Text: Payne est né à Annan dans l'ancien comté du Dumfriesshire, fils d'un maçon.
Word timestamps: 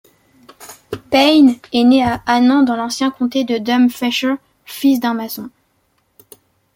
Payne 1.11 1.57
est 1.71 1.83
né 1.83 2.03
à 2.03 2.23
Annan 2.25 2.63
dans 2.63 2.75
l'ancien 2.75 3.11
comté 3.11 3.43
du 3.43 3.59
Dumfriesshire, 3.59 4.37
fils 4.65 4.99
d'un 4.99 5.13
maçon. 5.13 5.51